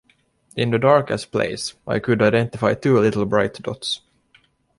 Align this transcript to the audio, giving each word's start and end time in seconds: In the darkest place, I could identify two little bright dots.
In 0.55 0.71
the 0.71 0.79
darkest 0.79 1.31
place, 1.31 1.75
I 1.85 1.99
could 1.99 2.23
identify 2.23 2.73
two 2.73 2.97
little 2.97 3.23
bright 3.27 3.53
dots. 3.61 4.01